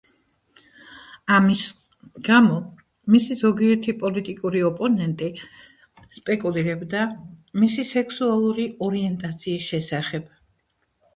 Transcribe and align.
ამის 1.33 1.59
გამო, 2.27 2.55
მისი 3.15 3.37
ზოგიერთი 3.43 3.93
პოლიტიკური 4.03 4.63
ოპონენტი 4.69 5.29
სპეკულირებდა 6.19 7.03
მისი 7.65 7.85
სექსუალური 7.91 8.65
ორიენტაციის 8.89 9.69
შესახებ. 9.75 10.27